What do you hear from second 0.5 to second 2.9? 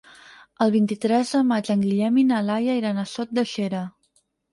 El vint-i-tres de maig en Guillem i na Laia